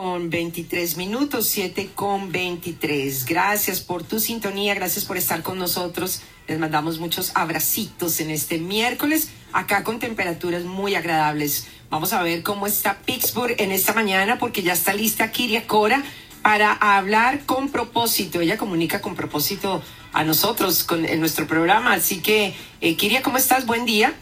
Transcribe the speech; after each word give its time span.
Con 0.00 0.30
23 0.30 0.96
minutos, 0.96 1.48
7 1.48 1.90
con 1.92 2.30
23. 2.30 3.24
Gracias 3.24 3.80
por 3.80 4.04
tu 4.04 4.20
sintonía, 4.20 4.72
gracias 4.72 5.04
por 5.04 5.16
estar 5.16 5.42
con 5.42 5.58
nosotros. 5.58 6.22
Les 6.46 6.56
mandamos 6.56 7.00
muchos 7.00 7.32
abracitos 7.34 8.20
en 8.20 8.30
este 8.30 8.58
miércoles, 8.58 9.32
acá 9.52 9.82
con 9.82 9.98
temperaturas 9.98 10.62
muy 10.62 10.94
agradables. 10.94 11.66
Vamos 11.90 12.12
a 12.12 12.22
ver 12.22 12.44
cómo 12.44 12.68
está 12.68 12.98
Pittsburgh 12.98 13.56
en 13.58 13.72
esta 13.72 13.92
mañana, 13.92 14.38
porque 14.38 14.62
ya 14.62 14.74
está 14.74 14.94
lista 14.94 15.32
Kiria 15.32 15.66
Cora 15.66 16.04
para 16.42 16.74
hablar 16.74 17.44
con 17.44 17.68
propósito. 17.68 18.40
Ella 18.40 18.56
comunica 18.56 19.00
con 19.00 19.16
propósito 19.16 19.82
a 20.12 20.22
nosotros 20.22 20.84
con, 20.84 21.06
en 21.06 21.18
nuestro 21.18 21.48
programa. 21.48 21.94
Así 21.94 22.22
que, 22.22 22.54
eh, 22.80 22.94
Kiria, 22.94 23.20
¿cómo 23.20 23.36
estás? 23.36 23.66
Buen 23.66 23.84
día. 23.84 24.14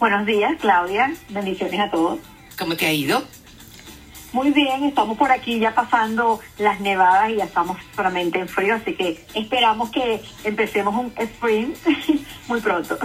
Buenos 0.00 0.24
días, 0.24 0.52
Claudia. 0.58 1.12
Bendiciones 1.28 1.78
a 1.78 1.90
todos. 1.90 2.20
¿Cómo 2.56 2.74
te 2.74 2.86
ha 2.86 2.92
ido? 2.94 3.22
Muy 4.32 4.50
bien, 4.50 4.84
estamos 4.84 5.18
por 5.18 5.30
aquí 5.30 5.58
ya 5.58 5.74
pasando 5.74 6.40
las 6.58 6.80
nevadas 6.80 7.30
y 7.30 7.36
ya 7.36 7.44
estamos 7.44 7.76
solamente 7.94 8.38
en 8.38 8.48
frío, 8.48 8.74
así 8.74 8.94
que 8.94 9.24
esperamos 9.34 9.90
que 9.90 10.22
empecemos 10.44 10.94
un 10.94 11.12
spring 11.16 11.74
muy 12.48 12.60
pronto. 12.60 12.98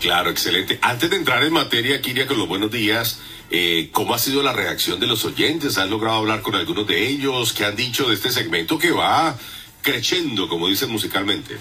Claro, 0.00 0.30
excelente. 0.30 0.78
Antes 0.82 1.10
de 1.10 1.16
entrar 1.16 1.42
en 1.42 1.52
materia, 1.52 2.00
Kiria, 2.00 2.26
con 2.26 2.38
los 2.38 2.48
buenos 2.48 2.70
días, 2.70 3.20
eh, 3.50 3.90
¿cómo 3.92 4.14
ha 4.14 4.18
sido 4.18 4.42
la 4.42 4.52
reacción 4.52 4.98
de 4.98 5.06
los 5.06 5.24
oyentes? 5.24 5.76
¿Han 5.76 5.90
logrado 5.90 6.18
hablar 6.18 6.40
con 6.40 6.54
algunos 6.54 6.86
de 6.86 7.06
ellos? 7.06 7.52
¿Qué 7.52 7.64
han 7.64 7.76
dicho 7.76 8.08
de 8.08 8.14
este 8.14 8.30
segmento 8.30 8.78
que 8.78 8.92
va 8.92 9.36
creciendo, 9.82 10.48
como 10.48 10.68
dicen 10.68 10.90
musicalmente? 10.90 11.58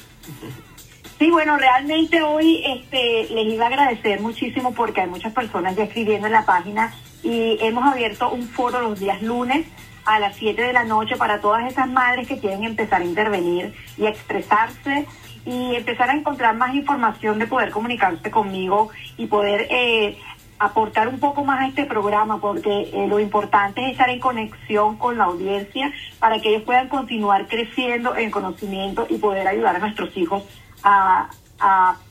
Sí, 1.23 1.31
bueno, 1.31 1.55
realmente 1.55 2.21
hoy 2.21 2.61
este, 2.65 3.33
les 3.33 3.53
iba 3.53 3.63
a 3.63 3.67
agradecer 3.69 4.19
muchísimo 4.19 4.73
porque 4.73 4.99
hay 4.99 5.07
muchas 5.07 5.31
personas 5.31 5.73
ya 5.73 5.85
escribiendo 5.85 6.27
en 6.27 6.33
la 6.33 6.43
página 6.43 6.93
y 7.23 7.57
hemos 7.61 7.85
abierto 7.85 8.29
un 8.29 8.45
foro 8.45 8.81
los 8.81 8.99
días 8.99 9.21
lunes 9.21 9.65
a 10.03 10.19
las 10.19 10.35
7 10.35 10.61
de 10.61 10.73
la 10.73 10.83
noche 10.83 11.15
para 11.15 11.39
todas 11.39 11.65
esas 11.71 11.87
madres 11.87 12.27
que 12.27 12.39
quieren 12.39 12.65
empezar 12.65 13.01
a 13.01 13.05
intervenir 13.05 13.73
y 13.97 14.05
a 14.05 14.09
expresarse 14.09 15.05
y 15.45 15.75
empezar 15.75 16.09
a 16.09 16.13
encontrar 16.13 16.57
más 16.57 16.75
información 16.75 17.39
de 17.39 17.47
poder 17.47 17.71
comunicarse 17.71 18.29
conmigo 18.29 18.89
y 19.15 19.27
poder 19.27 19.67
eh, 19.69 20.17
aportar 20.59 21.07
un 21.07 21.21
poco 21.21 21.45
más 21.45 21.61
a 21.61 21.67
este 21.67 21.85
programa 21.85 22.41
porque 22.41 22.89
eh, 22.93 23.07
lo 23.07 23.21
importante 23.21 23.85
es 23.85 23.93
estar 23.93 24.09
en 24.09 24.19
conexión 24.19 24.97
con 24.97 25.17
la 25.17 25.23
audiencia 25.23 25.89
para 26.19 26.39
que 26.39 26.49
ellos 26.49 26.63
puedan 26.63 26.89
continuar 26.89 27.47
creciendo 27.47 28.13
en 28.17 28.29
conocimiento 28.29 29.07
y 29.09 29.19
poder 29.19 29.47
ayudar 29.47 29.77
a 29.77 29.79
nuestros 29.79 30.17
hijos 30.17 30.43
a, 30.83 31.29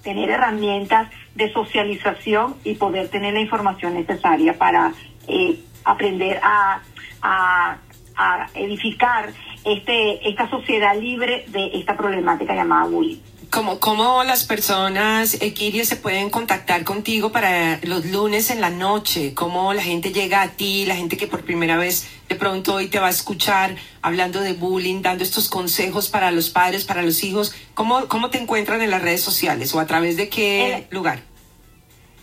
tener 0.03 0.31
herramientas 0.31 1.11
de 1.35 1.53
socialización 1.53 2.57
y 2.65 2.75
poder 2.77 3.09
tener 3.09 3.35
la 3.35 3.41
información 3.41 3.93
necesaria 3.93 4.57
para 4.57 4.95
eh, 5.29 5.61
aprender 5.85 6.41
a, 6.43 6.81
a, 7.21 7.77
a, 8.17 8.47
edificar 8.55 9.31
este, 9.65 10.27
esta 10.27 10.49
sociedad 10.49 10.97
libre 10.99 11.45
de 11.49 11.67
esta 11.75 11.99
problemática 11.99 12.55
llamada 12.55 12.87
bullying. 12.87 13.21
¿Cómo, 13.53 13.81
cómo 13.81 14.25
las 14.25 14.45
personas, 14.45 15.35
Equiria, 15.43 15.85
se 15.85 15.97
pueden 15.97 16.31
contactar 16.31 16.85
contigo 16.85 17.33
para 17.33 17.79
los 17.83 18.07
lunes 18.07 18.51
en 18.51 18.63
la 18.63 18.71
noche? 18.71 19.35
¿Cómo 19.35 19.75
la 19.75 19.83
gente 19.83 20.11
llega 20.11 20.41
a 20.41 20.49
ti, 20.49 20.87
la 20.87 20.97
gente 20.97 21.19
que 21.19 21.27
por 21.27 21.45
primera 21.45 21.77
vez 21.77 22.09
de 22.31 22.35
pronto 22.35 22.77
hoy 22.77 22.87
te 22.89 22.99
va 22.99 23.09
a 23.09 23.11
escuchar 23.11 23.77
hablando 24.01 24.41
de 24.41 24.55
bullying, 24.55 25.03
dando 25.03 25.23
estos 25.23 25.51
consejos 25.51 26.09
para 26.09 26.31
los 26.31 26.49
padres, 26.49 26.87
para 26.87 27.03
los 27.03 27.23
hijos? 27.25 27.55
¿Cómo, 27.75 28.09
cómo 28.09 28.31
te 28.31 28.39
encuentran 28.39 28.81
en 28.81 28.91
las 28.91 29.03
redes 29.03 29.21
sociales 29.21 29.75
o 29.75 29.81
a 29.81 29.87
través 29.87 30.17
de 30.17 30.31
qué 30.31 30.73
Eh, 30.73 30.87
lugar? 30.89 31.21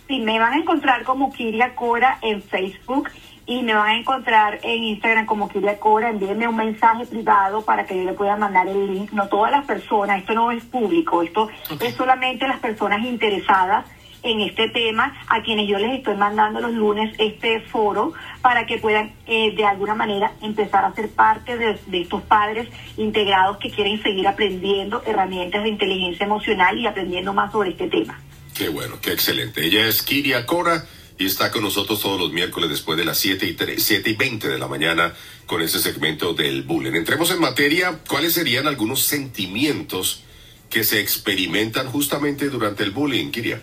Sí, 0.08 0.18
me 0.22 0.40
van 0.40 0.54
a 0.54 0.58
encontrar 0.58 1.04
como 1.04 1.32
Kiria 1.32 1.76
Cora 1.76 2.18
en 2.24 2.42
Facebook 2.42 3.08
y 3.50 3.64
me 3.64 3.74
van 3.74 3.90
a 3.90 3.98
encontrar 3.98 4.60
en 4.62 4.84
Instagram 4.84 5.26
como 5.26 5.50
Kiria 5.50 5.80
Cora. 5.80 6.12
Envíenme 6.12 6.48
un 6.48 6.56
mensaje 6.56 7.08
privado 7.08 7.66
para 7.66 7.84
que 7.88 7.98
yo 7.98 8.04
le 8.04 8.14
pueda 8.14 8.38
mandar 8.38 8.68
el 8.68 8.94
link. 8.94 9.12
No 9.12 9.28
todas 9.28 9.52
las 9.52 9.66
personas, 9.66 10.20
esto 10.20 10.36
no 10.36 10.52
es 10.52 10.64
público, 10.66 11.24
esto 11.24 11.50
es 11.82 11.96
solamente 11.96 12.48
las 12.48 12.60
personas 12.60 13.04
interesadas 13.04 13.88
en 14.22 14.42
este 14.42 14.70
tema, 14.70 15.20
a 15.30 15.42
quienes 15.42 15.68
yo 15.68 15.80
les 15.80 15.98
estoy 15.98 16.16
mandando 16.16 16.60
los 16.60 16.74
lunes 16.74 17.16
este 17.18 17.62
foro 17.62 18.14
para 18.42 18.68
que 18.68 18.78
puedan 18.78 19.14
eh, 19.26 19.56
de 19.56 19.66
alguna 19.66 19.96
manera 19.96 20.34
empezar 20.42 20.86
a 20.86 20.94
ser 20.94 21.10
parte 21.10 21.58
de, 21.58 21.80
de 21.88 22.02
estos 22.02 22.22
padres 22.22 22.68
integrados 22.98 23.58
que 23.58 23.72
quieren 23.72 24.00
seguir 24.04 24.28
aprendiendo 24.28 25.02
herramientas 25.08 25.64
de 25.64 25.70
inteligencia 25.70 26.26
emocional 26.26 26.78
y 26.78 26.86
aprendiendo 26.86 27.34
más 27.34 27.52
sobre 27.52 27.72
este 27.72 27.88
tema. 27.88 28.20
Qué 28.54 28.70
bueno, 28.70 28.98
qué 29.02 29.14
excelente. 29.14 29.66
Ella 29.66 29.88
es 29.88 30.04
Kiria 30.04 30.46
Cora 30.46 30.84
y 31.20 31.26
está 31.26 31.52
con 31.52 31.64
nosotros 31.64 32.02
todos 32.02 32.18
los 32.18 32.32
miércoles 32.32 32.70
después 32.70 32.98
de 32.98 33.04
las 33.04 33.18
7 33.18 33.46
y, 33.46 33.54
3, 33.54 33.84
7 33.84 34.10
y 34.10 34.16
20 34.16 34.48
de 34.48 34.58
la 34.58 34.68
mañana 34.68 35.14
con 35.46 35.62
ese 35.62 35.80
segmento 35.80 36.34
del 36.34 36.64
bullying. 36.64 36.94
Entremos 36.94 37.30
en 37.32 37.42
materia, 37.42 38.00
¿cuáles 38.08 38.34
serían 38.34 38.68
algunos 38.68 39.04
sentimientos 39.04 40.24
que 40.70 40.86
se 40.86 41.02
experimentan 41.02 41.88
justamente 41.88 42.50
durante 42.50 42.84
el 42.84 42.92
bullying, 42.92 43.32
Kiria? 43.32 43.62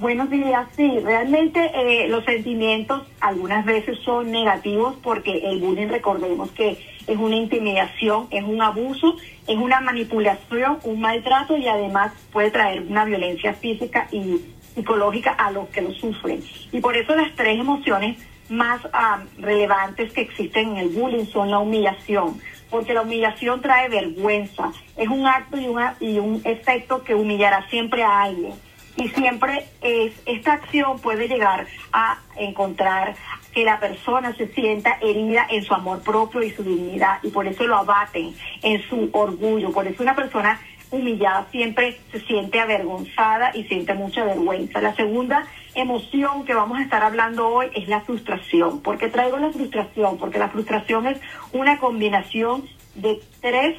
Buenos 0.00 0.30
días, 0.30 0.66
sí, 0.76 0.98
realmente 0.98 1.70
eh, 1.76 2.08
los 2.08 2.24
sentimientos 2.24 3.04
algunas 3.20 3.64
veces 3.64 4.00
son 4.04 4.32
negativos 4.32 4.96
porque 5.00 5.48
el 5.48 5.60
bullying, 5.60 5.86
recordemos 5.86 6.50
que 6.50 6.76
es 7.06 7.16
una 7.16 7.36
intimidación, 7.36 8.26
es 8.32 8.42
un 8.42 8.60
abuso, 8.62 9.16
es 9.46 9.56
una 9.56 9.80
manipulación, 9.80 10.78
un 10.82 11.00
maltrato 11.00 11.56
y 11.56 11.68
además 11.68 12.14
puede 12.32 12.50
traer 12.50 12.82
una 12.82 13.04
violencia 13.04 13.54
física 13.54 14.08
y 14.10 14.40
psicológica 14.74 15.32
a 15.32 15.50
los 15.50 15.68
que 15.68 15.82
lo 15.82 15.92
sufren. 15.92 16.42
Y 16.70 16.80
por 16.80 16.96
eso 16.96 17.14
las 17.14 17.34
tres 17.34 17.58
emociones 17.58 18.18
más 18.48 18.80
ah, 18.92 19.22
relevantes 19.38 20.12
que 20.12 20.22
existen 20.22 20.70
en 20.70 20.76
el 20.76 20.88
bullying 20.90 21.26
son 21.26 21.50
la 21.50 21.58
humillación, 21.58 22.40
porque 22.70 22.94
la 22.94 23.02
humillación 23.02 23.60
trae 23.60 23.88
vergüenza, 23.88 24.72
es 24.96 25.08
un 25.08 25.26
acto 25.26 25.58
y, 25.58 25.66
una, 25.66 25.96
y 26.00 26.18
un 26.18 26.40
efecto 26.44 27.02
que 27.02 27.14
humillará 27.14 27.68
siempre 27.68 28.02
a 28.02 28.22
alguien. 28.22 28.52
Y 28.94 29.08
siempre 29.08 29.64
es 29.80 30.12
esta 30.26 30.52
acción 30.52 30.98
puede 31.00 31.26
llegar 31.26 31.66
a 31.94 32.18
encontrar 32.36 33.14
que 33.52 33.64
la 33.64 33.80
persona 33.80 34.34
se 34.36 34.48
sienta 34.48 34.98
herida 35.00 35.46
en 35.50 35.62
su 35.62 35.72
amor 35.72 36.02
propio 36.02 36.42
y 36.42 36.50
su 36.50 36.62
dignidad 36.62 37.18
y 37.22 37.28
por 37.28 37.46
eso 37.46 37.66
lo 37.66 37.76
abaten 37.76 38.34
en 38.62 38.82
su 38.88 39.08
orgullo, 39.12 39.72
por 39.72 39.86
eso 39.86 40.02
una 40.02 40.14
persona 40.14 40.60
humillada 40.92 41.48
siempre 41.50 41.98
se 42.12 42.20
siente 42.20 42.60
avergonzada 42.60 43.50
y 43.54 43.64
siente 43.64 43.94
mucha 43.94 44.24
vergüenza. 44.24 44.80
La 44.80 44.94
segunda 44.94 45.46
emoción 45.74 46.44
que 46.44 46.54
vamos 46.54 46.78
a 46.78 46.82
estar 46.82 47.02
hablando 47.02 47.48
hoy 47.48 47.66
es 47.74 47.88
la 47.88 48.02
frustración. 48.02 48.80
¿Por 48.80 48.98
qué 48.98 49.08
traigo 49.08 49.38
la 49.38 49.50
frustración? 49.50 50.18
Porque 50.18 50.38
la 50.38 50.50
frustración 50.50 51.06
es 51.06 51.18
una 51.52 51.78
combinación 51.78 52.68
de 52.94 53.20
tres 53.40 53.76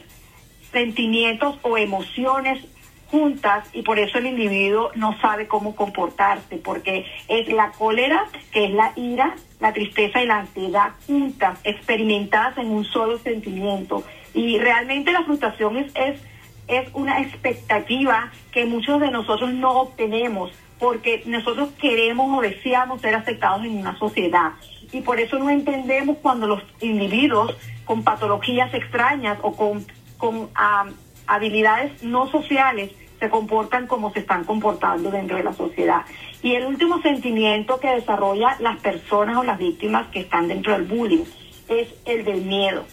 sentimientos 0.71 1.57
o 1.61 1.77
emociones 1.77 2.65
juntas 3.13 3.69
y 3.73 3.83
por 3.83 3.99
eso 3.99 4.17
el 4.17 4.25
individuo 4.25 4.89
no 4.95 5.15
sabe 5.21 5.47
cómo 5.47 5.75
comportarse, 5.75 6.57
porque 6.57 7.05
es 7.27 7.47
la 7.47 7.71
cólera, 7.71 8.25
que 8.51 8.65
es 8.65 8.71
la 8.71 8.91
ira, 8.95 9.35
la 9.59 9.71
tristeza 9.71 10.23
y 10.23 10.25
la 10.25 10.39
ansiedad 10.39 10.93
juntas, 11.05 11.59
experimentadas 11.63 12.57
en 12.57 12.71
un 12.71 12.85
solo 12.85 13.19
sentimiento. 13.19 14.03
Y 14.33 14.57
realmente 14.57 15.11
la 15.11 15.23
frustración 15.25 15.77
es, 15.77 15.91
es, 15.95 16.19
es 16.67 16.89
una 16.93 17.21
expectativa 17.21 18.31
que 18.51 18.65
muchos 18.65 18.99
de 18.99 19.11
nosotros 19.11 19.53
no 19.53 19.71
obtenemos, 19.81 20.51
porque 20.79 21.23
nosotros 21.25 21.69
queremos 21.79 22.37
o 22.37 22.41
deseamos 22.41 23.01
ser 23.01 23.15
aceptados 23.15 23.63
en 23.65 23.77
una 23.77 23.97
sociedad. 23.97 24.53
Y 24.91 25.01
por 25.01 25.19
eso 25.19 25.39
no 25.39 25.49
entendemos 25.49 26.17
cuando 26.21 26.47
los 26.47 26.61
individuos 26.81 27.55
con 27.85 28.03
patologías 28.03 28.73
extrañas 28.73 29.37
o 29.41 29.55
con, 29.55 29.85
con 30.17 30.49
ah, 30.55 30.85
habilidades 31.27 32.03
no 32.03 32.29
sociales 32.29 32.91
se 33.19 33.29
comportan 33.29 33.87
como 33.87 34.11
se 34.11 34.19
están 34.19 34.43
comportando 34.43 35.09
dentro 35.09 35.37
de 35.37 35.43
la 35.43 35.53
sociedad. 35.53 36.01
Y 36.41 36.55
el 36.55 36.65
último 36.65 37.01
sentimiento 37.01 37.79
que 37.79 37.87
desarrolla 37.87 38.57
las 38.59 38.79
personas 38.81 39.37
o 39.37 39.43
las 39.43 39.57
víctimas 39.57 40.07
que 40.07 40.19
están 40.19 40.49
dentro 40.49 40.73
del 40.73 40.83
bullying 40.83 41.23
es 41.69 41.87
el 42.05 42.25
del 42.25 42.41
miedo. 42.41 42.85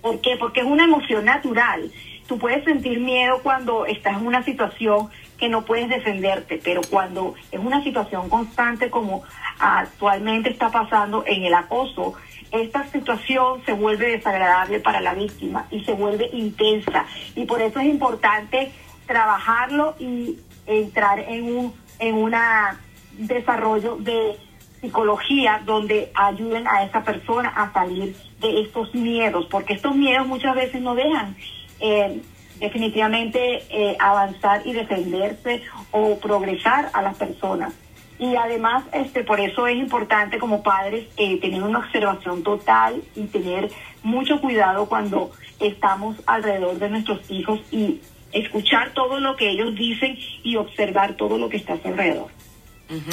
¿Por 0.00 0.20
qué? 0.20 0.36
Porque 0.38 0.60
es 0.60 0.66
una 0.66 0.84
emoción 0.84 1.24
natural. 1.24 1.90
Tú 2.28 2.38
puedes 2.38 2.62
sentir 2.64 3.00
miedo 3.00 3.40
cuando 3.42 3.86
estás 3.86 4.18
en 4.18 4.26
una 4.26 4.42
situación 4.42 5.08
que 5.38 5.48
no 5.48 5.64
puedes 5.64 5.88
defenderte, 5.88 6.60
pero 6.62 6.82
cuando 6.90 7.34
es 7.50 7.58
una 7.58 7.82
situación 7.82 8.28
constante 8.28 8.90
como 8.90 9.22
actualmente 9.58 10.50
está 10.50 10.70
pasando 10.70 11.24
en 11.26 11.44
el 11.44 11.54
acoso, 11.54 12.12
esta 12.52 12.84
situación 12.88 13.62
se 13.64 13.72
vuelve 13.72 14.10
desagradable 14.10 14.78
para 14.78 15.00
la 15.00 15.14
víctima 15.14 15.66
y 15.70 15.82
se 15.84 15.94
vuelve 15.94 16.28
intensa. 16.34 17.06
Y 17.34 17.46
por 17.46 17.62
eso 17.62 17.80
es 17.80 17.86
importante 17.86 18.72
trabajarlo 19.06 19.94
y 19.98 20.38
entrar 20.66 21.20
en 21.20 21.44
un 21.44 21.74
en 21.98 22.14
una 22.14 22.78
desarrollo 23.12 23.96
de 23.96 24.36
psicología 24.82 25.62
donde 25.64 26.12
ayuden 26.14 26.68
a 26.68 26.84
esa 26.84 27.02
persona 27.02 27.48
a 27.48 27.72
salir 27.72 28.14
de 28.38 28.60
estos 28.60 28.94
miedos, 28.94 29.46
porque 29.50 29.72
estos 29.72 29.96
miedos 29.96 30.26
muchas 30.26 30.54
veces 30.54 30.80
no 30.82 30.94
dejan 30.94 31.34
eh, 31.80 32.20
definitivamente 32.60 33.64
eh, 33.70 33.96
avanzar 33.98 34.66
y 34.66 34.72
defenderse 34.72 35.62
o 35.90 36.18
progresar 36.18 36.90
a 36.92 37.02
las 37.02 37.16
personas. 37.16 37.72
Y 38.18 38.34
además, 38.34 38.84
este, 38.92 39.22
por 39.22 39.38
eso 39.38 39.66
es 39.68 39.76
importante 39.76 40.38
como 40.38 40.62
padres 40.62 41.06
eh, 41.16 41.40
tener 41.40 41.62
una 41.62 41.78
observación 41.78 42.42
total 42.42 43.00
y 43.14 43.26
tener 43.26 43.70
mucho 44.02 44.40
cuidado 44.40 44.86
cuando 44.88 45.30
estamos 45.60 46.16
alrededor 46.26 46.78
de 46.78 46.90
nuestros 46.90 47.30
hijos 47.30 47.60
y 47.70 48.00
escuchar 48.32 48.92
todo 48.92 49.20
lo 49.20 49.36
que 49.36 49.50
ellos 49.50 49.74
dicen 49.76 50.18
y 50.42 50.56
observar 50.56 51.14
todo 51.14 51.38
lo 51.38 51.48
que 51.48 51.58
está 51.58 51.74
a 51.74 51.78
su 51.78 51.88
alrededor. 51.88 52.37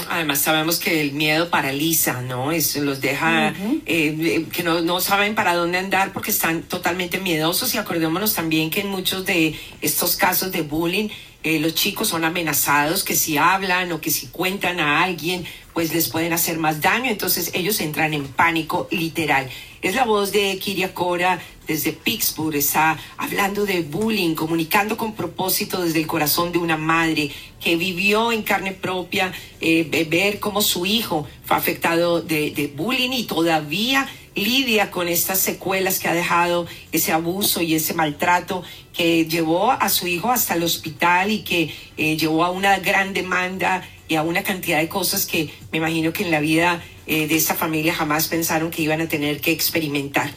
Además 0.09 0.39
sabemos 0.39 0.79
que 0.79 1.01
el 1.01 1.11
miedo 1.11 1.49
paraliza, 1.49 2.21
¿no? 2.21 2.53
Es, 2.53 2.77
los 2.77 3.01
deja 3.01 3.49
eh, 3.49 3.53
eh, 3.85 4.45
que 4.51 4.63
no, 4.63 4.81
no, 4.81 5.01
saben 5.01 5.35
para 5.35 5.53
dónde 5.53 5.77
andar 5.77 6.13
porque 6.13 6.31
están 6.31 6.63
totalmente 6.63 7.19
miedosos 7.19 7.75
y 7.75 7.77
acordémonos 7.77 8.33
también 8.33 8.69
que 8.69 8.81
en 8.81 8.87
muchos 8.87 9.25
de 9.25 9.53
estos 9.81 10.15
casos 10.15 10.53
de 10.53 10.61
bullying 10.61 11.09
eh, 11.43 11.59
los 11.59 11.75
chicos 11.75 12.07
son 12.07 12.23
amenazados 12.23 13.03
que 13.03 13.15
si 13.15 13.37
hablan 13.37 13.91
o 13.91 14.01
que 14.01 14.11
si 14.11 14.27
cuentan 14.27 14.79
a 14.79 15.03
alguien 15.03 15.45
pues 15.73 15.93
les 15.93 16.07
pueden 16.07 16.31
hacer 16.31 16.57
más 16.57 16.79
daño, 16.79 17.11
entonces 17.11 17.51
ellos 17.53 17.81
entran 17.81 18.13
en 18.13 18.25
pánico 18.29 18.87
literal. 18.91 19.49
Es 19.81 19.93
la 19.93 20.05
voz 20.05 20.31
de 20.31 20.57
Kiria 20.57 20.93
Cora 20.93 21.39
desde 21.67 21.91
Pittsburgh, 21.91 22.55
está 22.55 22.97
hablando 23.17 23.65
de 23.65 23.81
bullying, 23.81 24.35
comunicando 24.35 24.97
con 24.97 25.13
propósito 25.13 25.81
desde 25.81 25.99
el 25.99 26.07
corazón 26.07 26.51
de 26.51 26.57
una 26.57 26.77
madre 26.77 27.31
que 27.59 27.75
vivió 27.75 28.31
en 28.31 28.43
carne 28.43 28.71
propia 28.71 29.31
eh, 29.61 30.07
ver 30.09 30.39
cómo 30.39 30.61
su 30.61 30.85
hijo 30.85 31.27
fue 31.43 31.57
afectado 31.57 32.21
de, 32.21 32.73
bullying 32.75 33.11
y 33.11 33.23
todavía 33.23 34.07
lidia 34.35 34.91
con 34.91 35.07
estas 35.07 35.39
secuelas 35.39 35.99
que 35.99 36.09
ha 36.09 36.13
dejado 36.13 36.67
ese 36.91 37.13
abuso 37.13 37.61
y 37.61 37.73
ese 37.73 37.93
maltrato 37.93 38.63
que 38.93 39.25
llevó 39.25 39.71
a 39.71 39.89
su 39.89 40.07
hijo 40.07 40.31
hasta 40.31 40.55
el 40.55 40.63
hospital 40.63 41.31
y 41.31 41.39
que 41.39 41.73
eh, 41.97 42.17
llevó 42.17 42.43
a 42.43 42.51
una 42.51 42.79
gran 42.79 43.13
demanda 43.13 43.81
y 44.07 44.15
a 44.15 44.23
una 44.23 44.43
cantidad 44.43 44.79
de 44.79 44.89
cosas 44.89 45.25
que 45.25 45.49
me 45.71 45.79
imagino 45.79 46.13
que 46.13 46.23
en 46.23 46.31
la 46.31 46.39
vida 46.39 46.83
eh, 47.07 47.27
de 47.27 47.35
esta 47.35 47.55
familia 47.55 47.93
jamás 47.93 48.27
pensaron 48.27 48.71
que 48.71 48.81
iban 48.81 49.01
a 49.01 49.07
tener 49.07 49.41
que 49.41 49.51
experimentar. 49.51 50.31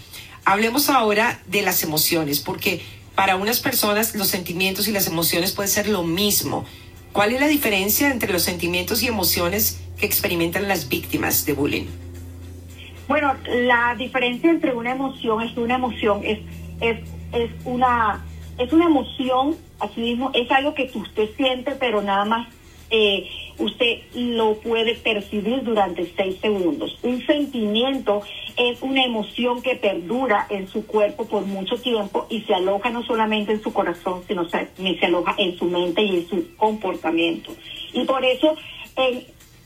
Hablemos 0.49 0.89
ahora 0.89 1.39
de 1.47 1.61
las 1.61 1.83
emociones, 1.83 2.41
porque 2.41 2.81
para 3.15 3.37
unas 3.37 3.61
personas 3.61 4.15
los 4.15 4.29
sentimientos 4.29 4.89
y 4.89 4.93
las 4.93 5.07
emociones 5.07 5.53
pueden 5.53 5.71
ser 5.71 5.91
lo 5.91 6.05
mismo. 6.05 6.65
¿Cuál 7.13 7.35
es 7.35 7.41
la 7.41 7.49
diferencia 7.49 8.11
entre 8.11 8.33
los 8.33 8.45
sentimientos 8.45 9.03
y 9.03 9.09
emociones 9.09 9.79
que 10.01 10.07
experimentan 10.07 10.67
las 10.67 10.89
víctimas 10.89 11.45
de 11.45 11.53
bullying? 11.53 11.85
Bueno, 13.09 13.35
la 13.47 13.95
diferencia 13.99 14.49
entre 14.49 14.73
una 14.73 14.93
emoción 14.93 15.43
es 15.43 15.55
una 15.59 15.75
emoción, 15.75 16.23
es, 16.25 16.39
es, 16.81 17.51
una 17.67 18.25
es 18.57 18.73
una 18.73 18.87
emoción, 18.87 19.55
así 19.81 20.01
mismo, 20.01 20.31
es 20.33 20.51
algo 20.51 20.73
que 20.75 20.91
usted 20.95 21.29
siente, 21.37 21.73
pero 21.73 22.01
nada 22.01 22.25
más 22.25 22.49
eh, 22.91 23.29
usted 23.59 24.01
lo 24.15 24.55
puede 24.55 24.95
percibir 24.95 25.63
durante 25.63 26.07
seis 26.17 26.39
segundos. 26.41 26.99
Un 27.03 27.25
sentimiento 27.27 28.23
es 28.57 28.83
una 28.83 29.05
emoción 29.05 29.63
que 29.63 29.77
perdura 29.77 30.47
en 30.51 30.69
su 30.69 30.87
cuerpo 30.87 31.27
por 31.27 31.45
mucho 31.47 31.77
tiempo 31.77 32.27
y 32.31 32.43
se 32.43 32.55
aloja 32.55 32.91
no 32.91 33.03
solamente 33.05 33.53
en 33.53 33.63
su 33.63 33.73
corazón, 33.73 34.23
sino 34.27 34.49
se, 34.49 34.69
se 34.77 35.07
aloja 35.07 35.35
en 35.39 35.57
su 35.57 35.67
mente 35.67 36.03
y 36.03 36.17
en 36.17 36.29
su 36.29 36.57
comportamiento. 36.57 37.53
Y 37.93 38.05
por 38.05 38.25
eso 38.25 38.57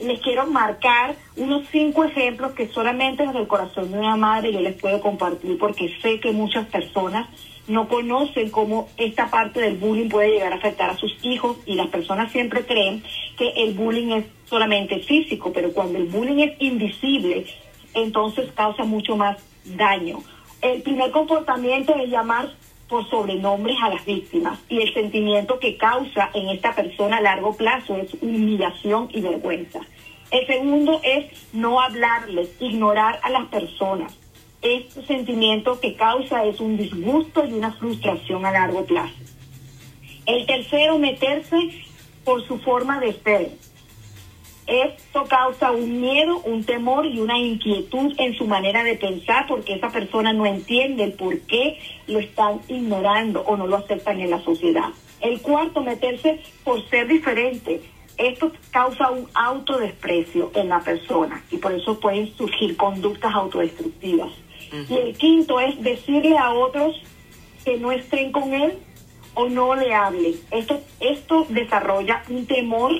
les 0.02 0.20
quiero 0.20 0.46
marcar 0.46 1.16
unos 1.36 1.66
cinco 1.70 2.04
ejemplos 2.04 2.52
que 2.52 2.68
solamente 2.68 3.26
desde 3.26 3.40
el 3.40 3.46
corazón 3.46 3.90
de 3.90 3.98
una 3.98 4.16
madre 4.16 4.52
yo 4.52 4.60
les 4.60 4.80
puedo 4.80 5.00
compartir 5.00 5.58
porque 5.58 5.94
sé 6.00 6.20
que 6.20 6.32
muchas 6.32 6.66
personas 6.66 7.28
no 7.68 7.88
conocen 7.88 8.50
cómo 8.50 8.88
esta 8.96 9.30
parte 9.30 9.60
del 9.60 9.76
bullying 9.76 10.08
puede 10.08 10.30
llegar 10.30 10.52
a 10.52 10.56
afectar 10.56 10.90
a 10.90 10.96
sus 10.96 11.16
hijos 11.22 11.58
y 11.64 11.74
las 11.74 11.88
personas 11.88 12.32
siempre 12.32 12.66
creen 12.66 13.02
que 13.38 13.50
el 13.56 13.74
bullying 13.74 14.10
es 14.12 14.24
solamente 14.46 14.98
físico, 15.00 15.52
pero 15.52 15.72
cuando 15.72 15.98
el 15.98 16.06
bullying 16.06 16.40
es 16.40 16.60
invisible, 16.60 17.46
entonces 17.94 18.50
causa 18.52 18.84
mucho 18.84 19.16
más 19.16 19.38
daño. 19.64 20.18
El 20.60 20.82
primer 20.82 21.10
comportamiento 21.12 21.94
es 21.96 22.10
llamar 22.10 22.50
por 22.88 23.08
sobrenombres 23.08 23.76
a 23.82 23.88
las 23.88 24.04
víctimas 24.04 24.58
y 24.68 24.80
el 24.80 24.92
sentimiento 24.92 25.58
que 25.58 25.76
causa 25.76 26.30
en 26.34 26.48
esta 26.50 26.74
persona 26.74 27.18
a 27.18 27.22
largo 27.22 27.56
plazo 27.56 27.96
es 27.96 28.14
humillación 28.20 29.08
y 29.12 29.20
vergüenza. 29.20 29.80
El 30.30 30.46
segundo 30.46 31.00
es 31.02 31.52
no 31.52 31.80
hablarles, 31.80 32.50
ignorar 32.60 33.20
a 33.22 33.30
las 33.30 33.46
personas 33.46 34.18
este 34.62 35.04
sentimiento 35.06 35.80
que 35.80 35.96
causa 35.96 36.44
es 36.44 36.60
un 36.60 36.76
disgusto 36.76 37.44
y 37.44 37.52
una 37.52 37.72
frustración 37.72 38.46
a 38.46 38.52
largo 38.52 38.84
plazo. 38.84 39.14
El 40.24 40.46
tercero, 40.46 40.98
meterse 40.98 41.56
por 42.24 42.46
su 42.46 42.58
forma 42.60 43.00
de 43.00 43.12
ser. 43.12 43.50
Esto 44.66 45.24
causa 45.24 45.72
un 45.72 46.00
miedo, 46.00 46.38
un 46.44 46.64
temor 46.64 47.06
y 47.06 47.18
una 47.18 47.38
inquietud 47.38 48.14
en 48.18 48.34
su 48.34 48.46
manera 48.46 48.84
de 48.84 48.94
pensar 48.94 49.46
porque 49.48 49.74
esa 49.74 49.88
persona 49.88 50.32
no 50.32 50.46
entiende 50.46 51.04
el 51.04 51.12
por 51.14 51.38
qué 51.40 51.78
lo 52.06 52.20
están 52.20 52.60
ignorando 52.68 53.42
o 53.42 53.56
no 53.56 53.66
lo 53.66 53.76
aceptan 53.76 54.20
en 54.20 54.30
la 54.30 54.40
sociedad. 54.40 54.90
El 55.20 55.40
cuarto, 55.40 55.82
meterse 55.82 56.40
por 56.64 56.88
ser 56.88 57.08
diferente. 57.08 57.80
Esto 58.18 58.52
causa 58.70 59.10
un 59.10 59.26
autodesprecio 59.34 60.50
en 60.54 60.68
la 60.68 60.80
persona 60.80 61.42
y 61.50 61.56
por 61.56 61.72
eso 61.72 61.98
pueden 61.98 62.32
surgir 62.36 62.76
conductas 62.76 63.34
autodestructivas. 63.34 64.30
Y 64.88 64.94
el 64.94 65.16
quinto 65.16 65.60
es 65.60 65.80
decirle 65.82 66.38
a 66.38 66.50
otros 66.50 67.00
que 67.64 67.78
no 67.78 67.92
estén 67.92 68.32
con 68.32 68.52
él 68.54 68.78
o 69.34 69.48
no 69.48 69.74
le 69.74 69.94
hablen. 69.94 70.34
Esto, 70.50 70.80
esto 71.00 71.46
desarrolla 71.48 72.22
un 72.28 72.46
temor, 72.46 72.92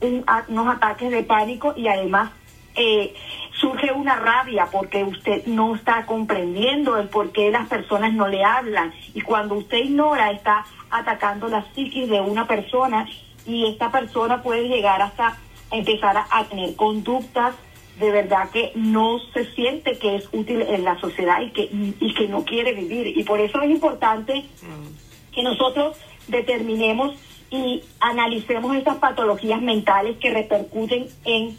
unos 0.00 0.76
ataques 0.76 1.10
de 1.10 1.22
pánico 1.22 1.74
y 1.76 1.88
además 1.88 2.30
eh, 2.76 3.14
surge 3.60 3.92
una 3.92 4.16
rabia 4.16 4.66
porque 4.70 5.04
usted 5.04 5.46
no 5.46 5.74
está 5.74 6.06
comprendiendo 6.06 6.96
el 6.98 7.08
por 7.08 7.30
qué 7.30 7.50
las 7.50 7.68
personas 7.68 8.12
no 8.12 8.28
le 8.28 8.44
hablan. 8.44 8.92
Y 9.14 9.20
cuando 9.20 9.54
usted 9.54 9.78
ignora, 9.78 10.30
está 10.32 10.64
atacando 10.90 11.48
la 11.48 11.64
psiquis 11.72 12.08
de 12.08 12.20
una 12.20 12.46
persona 12.46 13.08
y 13.46 13.66
esta 13.66 13.90
persona 13.90 14.42
puede 14.42 14.68
llegar 14.68 15.00
hasta 15.02 15.38
empezar 15.70 16.16
a 16.30 16.44
tener 16.44 16.74
conductas 16.76 17.54
de 17.98 18.10
verdad 18.10 18.50
que 18.50 18.72
no 18.74 19.18
se 19.32 19.44
siente 19.54 19.98
que 19.98 20.16
es 20.16 20.28
útil 20.32 20.62
en 20.62 20.84
la 20.84 20.98
sociedad 20.98 21.40
y 21.40 21.50
que, 21.50 21.68
y, 22.00 22.14
que 22.14 22.26
no 22.26 22.44
quiere 22.44 22.72
vivir. 22.72 23.16
Y 23.16 23.22
por 23.22 23.40
eso 23.40 23.60
es 23.62 23.70
importante 23.70 24.44
que 25.32 25.42
nosotros 25.42 25.96
determinemos 26.26 27.14
y 27.54 27.84
analicemos 28.00 28.74
estas 28.74 28.96
patologías 28.96 29.62
mentales 29.62 30.16
que 30.18 30.30
repercuten 30.30 31.06
en 31.24 31.56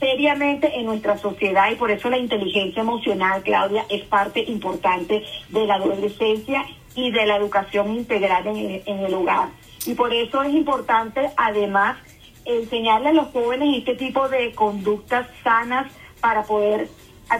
seriamente 0.00 0.78
en 0.78 0.86
nuestra 0.86 1.18
sociedad 1.18 1.70
y 1.70 1.74
por 1.74 1.90
eso 1.90 2.08
la 2.08 2.16
inteligencia 2.16 2.80
emocional, 2.80 3.42
Claudia, 3.42 3.84
es 3.90 4.04
parte 4.04 4.42
importante 4.42 5.22
de 5.50 5.66
la 5.66 5.74
adolescencia 5.74 6.64
y 6.94 7.10
de 7.10 7.26
la 7.26 7.36
educación 7.36 7.94
integral 7.94 8.46
en, 8.46 8.82
en 8.86 8.98
el 9.00 9.12
hogar. 9.12 9.50
Y 9.84 9.92
por 9.92 10.14
eso 10.14 10.42
es 10.42 10.54
importante, 10.54 11.30
además, 11.36 11.98
enseñarle 12.46 13.10
a 13.10 13.12
los 13.12 13.28
jóvenes 13.28 13.76
este 13.76 13.96
tipo 13.96 14.30
de 14.30 14.52
conductas 14.52 15.26
sanas 15.42 15.92
para 16.20 16.44
poder 16.44 16.88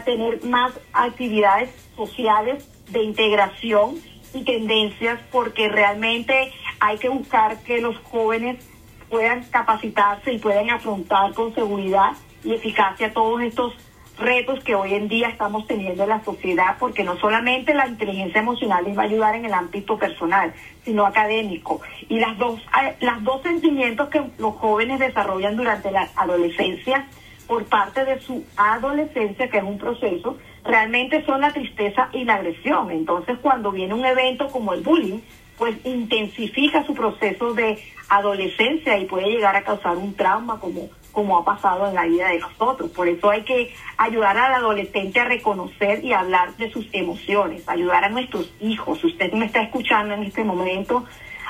tener 0.03 0.43
más 0.43 0.73
actividades 0.93 1.71
sociales 1.95 2.69
de 2.91 3.01
integración 3.01 3.95
y 4.35 4.43
tendencias 4.43 5.19
porque 5.31 5.69
realmente 5.69 6.51
hay 6.85 6.99
que 6.99 7.09
buscar 7.09 7.57
que 7.63 7.81
los 7.81 7.97
jóvenes 7.97 8.63
puedan 9.09 9.43
capacitarse 9.45 10.33
y 10.33 10.37
puedan 10.37 10.69
afrontar 10.69 11.33
con 11.33 11.53
seguridad 11.55 12.11
y 12.43 12.53
eficacia 12.53 13.11
todos 13.11 13.41
estos 13.41 13.73
retos 14.19 14.63
que 14.63 14.75
hoy 14.75 14.93
en 14.93 15.07
día 15.07 15.29
estamos 15.29 15.65
teniendo 15.65 16.03
en 16.03 16.09
la 16.09 16.23
sociedad, 16.23 16.77
porque 16.79 17.03
no 17.03 17.17
solamente 17.17 17.73
la 17.73 17.87
inteligencia 17.87 18.39
emocional 18.39 18.83
les 18.85 18.95
va 18.95 19.01
a 19.01 19.05
ayudar 19.05 19.35
en 19.35 19.45
el 19.45 19.53
ámbito 19.53 19.97
personal, 19.97 20.53
sino 20.83 21.07
académico. 21.07 21.81
Y 22.07 22.19
las 22.19 22.37
dos, 22.37 22.61
eh, 22.83 22.95
las 23.01 23.23
dos 23.23 23.41
sentimientos 23.41 24.09
que 24.09 24.21
los 24.37 24.55
jóvenes 24.55 24.99
desarrollan 24.99 25.57
durante 25.57 25.91
la 25.91 26.07
adolescencia, 26.15 27.07
por 27.47 27.65
parte 27.65 28.05
de 28.05 28.19
su 28.21 28.45
adolescencia, 28.57 29.49
que 29.49 29.57
es 29.57 29.63
un 29.63 29.77
proceso, 29.79 30.37
realmente 30.63 31.25
son 31.25 31.41
la 31.41 31.51
tristeza 31.51 32.09
y 32.13 32.23
la 32.23 32.35
agresión. 32.35 32.91
Entonces, 32.91 33.37
cuando 33.41 33.71
viene 33.71 33.93
un 33.93 34.05
evento 34.05 34.47
como 34.47 34.73
el 34.73 34.81
bullying, 34.81 35.19
pues 35.57 35.75
intensifica 35.85 36.85
su 36.85 36.93
proceso 36.93 37.53
de 37.53 37.81
adolescencia 38.09 38.97
y 38.97 39.05
puede 39.05 39.29
llegar 39.29 39.55
a 39.55 39.63
causar 39.63 39.97
un 39.97 40.13
trauma 40.15 40.59
como 40.59 40.89
como 41.15 41.37
ha 41.37 41.45
pasado 41.45 41.87
en 41.87 41.95
la 41.95 42.03
vida 42.03 42.27
de 42.27 42.39
nosotros. 42.39 42.91
Por 42.91 43.07
eso 43.07 43.29
hay 43.29 43.43
que 43.43 43.73
ayudar 43.97 44.37
al 44.37 44.53
adolescente 44.53 45.21
a 45.21 45.23
reconocer 45.23 46.03
y 46.03 46.11
hablar 46.11 46.57
de 46.57 46.69
sus 46.69 46.87
emociones, 46.91 47.67
ayudar 47.67 48.03
a 48.03 48.09
nuestros 48.09 48.53
hijos. 48.59 49.01
Usted 49.01 49.31
me 49.31 49.45
está 49.45 49.61
escuchando 49.61 50.13
en 50.13 50.23
este 50.23 50.43
momento, 50.43 51.05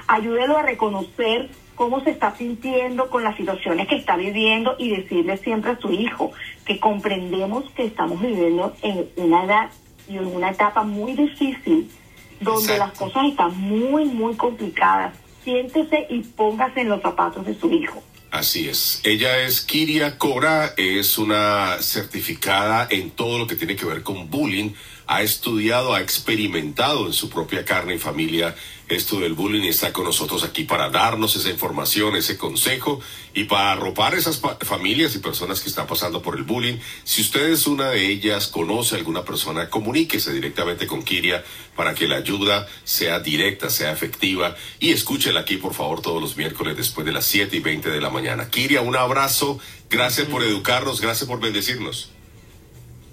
ayúdelo 0.07 0.57
a 0.57 0.61
reconocer 0.61 1.49
cómo 1.73 1.99
se 2.01 2.11
está 2.11 2.35
sintiendo 2.35 3.09
con 3.09 3.23
las 3.23 3.35
situaciones 3.35 3.87
que 3.87 3.95
está 3.95 4.15
viviendo 4.15 4.75
y 4.77 4.95
decirle 4.95 5.35
siempre 5.37 5.71
a 5.71 5.79
su 5.79 5.91
hijo 5.91 6.31
que 6.63 6.79
comprendemos 6.79 7.69
que 7.71 7.85
estamos 7.85 8.21
viviendo 8.21 8.73
en 8.83 9.09
una 9.17 9.45
edad 9.45 9.69
y 10.07 10.17
en 10.17 10.27
una 10.27 10.51
etapa 10.51 10.83
muy 10.83 11.13
difícil, 11.13 11.89
donde 12.39 12.77
las 12.77 12.91
cosas 12.93 13.25
están 13.25 13.57
muy, 13.59 14.05
muy 14.05 14.35
complicadas. 14.35 15.13
Siéntese 15.43 16.07
y 16.09 16.21
póngase 16.21 16.81
en 16.81 16.89
los 16.89 17.01
zapatos 17.01 17.45
de 17.45 17.53
su 17.59 17.71
hijo. 17.71 18.03
Así 18.31 18.67
es. 18.67 18.99
Ella 19.03 19.39
es 19.39 19.61
Kiria 19.61 20.17
Cora, 20.17 20.73
es 20.75 21.17
una 21.17 21.77
certificada 21.79 22.85
en 22.89 23.11
todo 23.11 23.37
lo 23.37 23.47
que 23.47 23.55
tiene 23.55 23.75
que 23.77 23.85
ver 23.85 24.03
con 24.03 24.29
bullying. 24.29 24.71
Ha 25.07 25.21
estudiado, 25.21 25.93
ha 25.93 26.01
experimentado 26.01 27.05
en 27.05 27.13
su 27.13 27.29
propia 27.29 27.63
carne 27.63 27.95
y 27.95 27.97
familia 27.99 28.53
esto 28.89 29.19
del 29.19 29.33
bullying 29.33 29.63
y 29.63 29.69
está 29.69 29.91
con 29.91 30.05
nosotros 30.05 30.43
aquí 30.43 30.63
para 30.63 30.89
darnos 30.89 31.35
esa 31.35 31.49
información, 31.49 32.15
ese 32.15 32.37
consejo 32.37 32.99
y 33.33 33.45
para 33.45 33.71
arropar 33.71 34.13
esas 34.13 34.41
familias 34.61 35.15
y 35.15 35.19
personas 35.19 35.61
que 35.61 35.69
están 35.69 35.87
pasando 35.87 36.21
por 36.21 36.37
el 36.37 36.43
bullying. 36.43 36.77
Si 37.03 37.21
usted 37.21 37.49
es 37.49 37.67
una 37.67 37.89
de 37.89 38.07
ellas, 38.07 38.47
conoce 38.47 38.95
a 38.95 38.97
alguna 38.97 39.23
persona, 39.23 39.69
comuníquese 39.69 40.33
directamente 40.33 40.87
con 40.87 41.03
Kiria 41.03 41.43
para 41.75 41.93
que 41.93 42.07
la 42.07 42.17
ayuda 42.17 42.67
sea 42.83 43.19
directa, 43.19 43.69
sea 43.69 43.91
efectiva 43.91 44.55
y 44.79 44.91
escúchela 44.91 45.41
aquí 45.41 45.57
por 45.57 45.73
favor 45.73 46.01
todos 46.01 46.21
los 46.21 46.37
miércoles 46.37 46.77
después 46.77 47.05
de 47.05 47.13
las 47.13 47.25
7 47.25 47.57
y 47.57 47.59
20 47.59 47.89
de 47.89 48.01
la 48.01 48.09
mañana. 48.09 48.49
Kiria, 48.49 48.81
un 48.81 48.95
abrazo, 48.95 49.59
gracias 49.89 50.27
por 50.27 50.43
educarnos, 50.43 51.01
gracias 51.01 51.27
por 51.27 51.39
bendecirnos. 51.39 52.14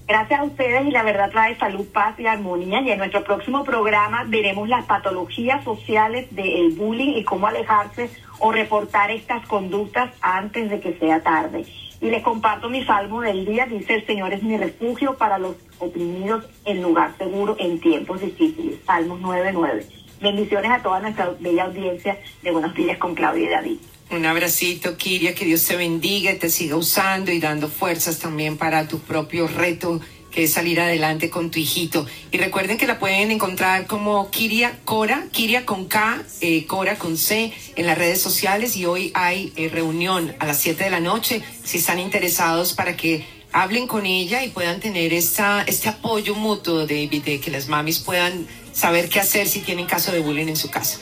Gracias 0.07 0.41
a 0.41 0.45
ustedes 0.45 0.87
y 0.87 0.91
la 0.91 1.05
verdad 1.05 1.31
trae 1.31 1.57
salud, 1.59 1.87
paz 1.93 2.19
y 2.19 2.27
armonía. 2.27 2.81
Y 2.83 2.91
en 2.91 2.99
nuestro 2.99 3.23
próximo 3.25 3.65
programa 3.65 4.25
veremos 4.27 4.69
las 4.69 4.85
patologías 4.85 5.63
sociales 5.65 6.27
del 6.35 6.73
bullying 6.73 7.17
y 7.17 7.25
cómo 7.25 7.47
alejarse 7.47 8.11
o 8.39 8.53
reportar 8.53 9.11
estas 9.11 9.47
conductas 9.47 10.11
antes 10.21 10.71
de 10.71 10.81
que 10.81 10.99
sea 10.99 11.23
tarde. 11.23 11.65
Y 12.01 12.11
les 12.11 12.23
comparto 12.23 12.69
mi 12.69 12.85
salmo 12.85 13.21
del 13.21 13.45
día. 13.45 13.67
Dice, 13.67 13.95
el 13.95 14.07
Señor 14.07 14.33
es 14.33 14.43
mi 14.43 14.57
refugio 14.57 15.17
para 15.17 15.39
los 15.39 15.55
oprimidos 15.79 16.45
en 16.65 16.83
lugar 16.83 17.13
seguro 17.17 17.55
en 17.61 17.79
tiempos 17.81 18.21
difíciles. 18.21 18.81
Salmos 18.85 19.21
9.9. 19.21 20.02
Bendiciones 20.23 20.71
a 20.71 20.81
toda 20.81 21.01
nuestra 21.01 21.35
bella 21.41 21.65
audiencia 21.65 22.17
de 22.43 22.53
Buenos 22.53 22.75
Días 22.77 22.97
con 22.99 23.17
Claudia 23.17 23.45
y 23.45 23.49
David. 23.49 23.79
Un 24.11 24.25
abracito, 24.25 24.97
Kiria, 24.97 25.35
que 25.35 25.45
Dios 25.45 25.67
te 25.67 25.75
bendiga 25.75 26.31
y 26.31 26.37
te 26.39 26.49
siga 26.49 26.77
usando 26.77 27.33
y 27.33 27.41
dando 27.41 27.69
fuerzas 27.69 28.21
también 28.21 28.57
para 28.57 28.87
tu 28.87 29.01
propio 29.01 29.49
reto 29.49 30.01
que 30.31 30.45
es 30.45 30.53
salir 30.53 30.81
adelante 30.81 31.29
con 31.29 31.51
tu 31.51 31.59
hijito. 31.59 32.07
Y 32.31 32.39
recuerden 32.39 32.79
que 32.79 32.87
la 32.87 32.99
pueden 32.99 33.31
encontrar 33.31 33.87
como 33.87 34.31
Kiria 34.31 34.79
Cora, 34.85 35.27
Kiria 35.31 35.67
con 35.67 35.87
K, 35.87 36.23
eh, 36.41 36.67
Cora 36.67 36.97
con 36.97 37.17
C, 37.17 37.53
en 37.77 37.87
las 37.87 37.99
redes 37.99 38.21
sociales. 38.21 38.77
Y 38.77 38.87
hoy 38.87 39.11
hay 39.15 39.53
eh, 39.57 39.69
reunión 39.69 40.35
a 40.39 40.47
las 40.47 40.59
7 40.59 40.85
de 40.85 40.91
la 40.91 41.01
noche, 41.01 41.43
si 41.65 41.79
están 41.79 41.99
interesados 41.99 42.73
para 42.73 42.97
que 42.97 43.25
hablen 43.53 43.87
con 43.87 44.07
ella 44.07 44.45
y 44.45 44.51
puedan 44.51 44.81
tener 44.81 45.13
esta, 45.13 45.63
este 45.63 45.89
apoyo 45.89 46.35
mutuo, 46.35 46.81
David, 46.81 47.23
de 47.23 47.41
que 47.41 47.51
las 47.51 47.69
mamis 47.69 47.99
puedan 47.99 48.47
saber 48.73 49.09
qué 49.09 49.21
hacer 49.21 49.49
si 49.49 49.61
tienen 49.61 49.87
caso 49.87 50.13
de 50.13 50.21
bullying 50.21 50.49
en 50.49 50.57
su 50.57 50.71
casa. 50.71 50.99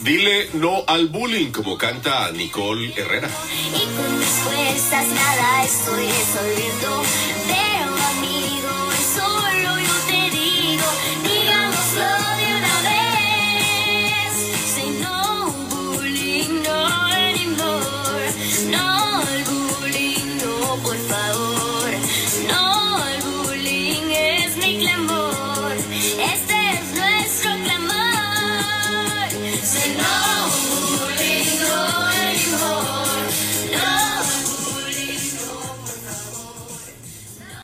Dile 0.00 0.48
no 0.54 0.84
al 0.86 1.08
bullying, 1.08 1.50
como 1.50 1.78
canta 1.78 2.30
Nicole 2.32 2.92
Herrera. 2.94 3.28
Y 3.74 3.80
con 3.96 5.14
nada 5.14 5.64
estoy 5.64 6.06
resolviendo. 6.06 7.04